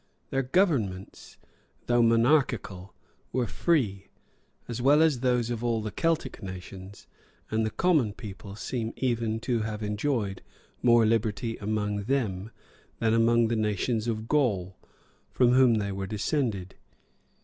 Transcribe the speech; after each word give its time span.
Their 0.31 0.41
governments, 0.41 1.37
though 1.85 2.01
monarchical,[*] 2.01 2.95
were 3.31 3.45
free, 3.45 4.07
as 4.67 4.81
well 4.81 4.99
as 5.03 5.19
those 5.19 5.51
of 5.51 5.63
all 5.63 5.83
the 5.83 5.91
Celtic 5.91 6.41
nations; 6.41 7.05
and 7.51 7.63
the 7.63 7.69
common 7.69 8.13
people 8.13 8.55
seem 8.55 8.93
even 8.95 9.39
to 9.41 9.59
have 9.59 9.83
enjoyed 9.83 10.41
more 10.81 11.05
liberty 11.05 11.55
among 11.57 12.05
them,[] 12.05 12.49
than 12.97 13.13
among 13.13 13.49
the 13.49 13.55
nations 13.55 14.07
of 14.07 14.27
Gaul,[] 14.27 14.75
from 15.29 15.51
whom 15.51 15.75
they 15.75 15.91
were 15.91 16.07
descended. 16.07 16.73